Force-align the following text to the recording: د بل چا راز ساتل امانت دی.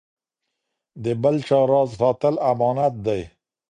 د 1.03 1.05
بل 1.21 1.35
چا 1.47 1.59
راز 1.71 1.89
ساتل 1.99 2.35
امانت 2.51 2.93
دی. 3.05 3.21